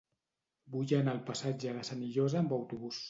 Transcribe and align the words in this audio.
Vull 0.75 0.93
anar 1.01 1.13
al 1.17 1.21
passatge 1.27 1.75
de 1.77 1.85
Senillosa 1.91 2.41
amb 2.43 2.57
autobús. 2.59 2.99